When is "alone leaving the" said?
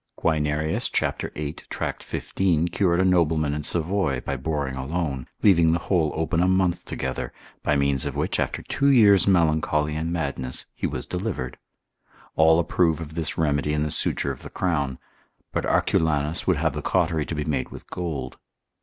4.75-5.77